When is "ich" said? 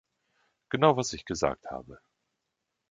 1.13-1.25